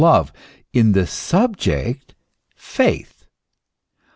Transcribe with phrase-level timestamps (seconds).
[0.01, 0.33] love,
[0.73, 2.15] in the subject
[2.55, 3.27] faith.